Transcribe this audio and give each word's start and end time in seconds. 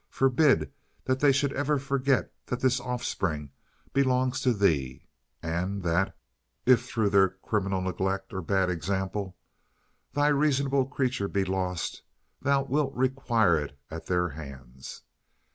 Forbid 0.09 0.73
that 1.03 1.19
they 1.19 1.31
should 1.31 1.53
ever 1.53 1.77
forget 1.77 2.33
that 2.47 2.59
this 2.59 2.79
offspring 2.79 3.51
belongs 3.93 4.41
to 4.41 4.51
Thee, 4.51 5.05
and 5.43 5.83
that, 5.83 6.17
if 6.65 6.87
through 6.89 7.11
their 7.11 7.29
criminal 7.29 7.81
neglect 7.81 8.33
or 8.33 8.41
bad 8.41 8.71
example 8.71 9.37
Thy 10.11 10.29
reasonable 10.29 10.87
creature 10.87 11.27
be 11.27 11.45
lost, 11.45 12.01
Thou 12.41 12.63
wilt 12.63 12.95
require 12.95 13.59
it 13.59 13.77
at 13.91 14.07
their 14.07 14.29
hands. 14.29 15.03